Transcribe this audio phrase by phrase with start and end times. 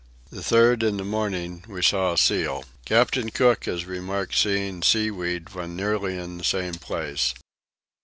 [0.31, 2.65] The 3rd in the morning we saw a seal.
[2.85, 7.35] Captain Cook has remarked seeing seaweed when nearly in the same place.